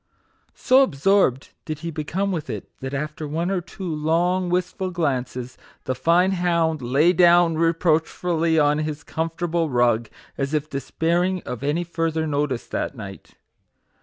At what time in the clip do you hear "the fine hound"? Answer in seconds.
5.83-6.81